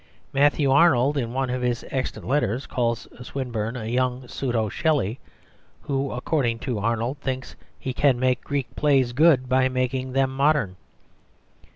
[0.33, 5.19] Matthew Arnold, in one of his extant letters, calls Swinburne "a young pseudo Shelley,"
[5.81, 10.75] who, according to Arnold, thinks he can make Greek plays good by making them modern.